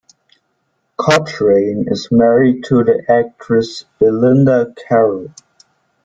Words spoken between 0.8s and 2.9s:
Cochrane is married to